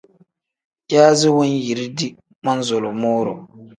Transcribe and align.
Yaazi 0.91 1.27
wanyiridi 1.37 2.07
manzulumuu-ro. 2.43 3.33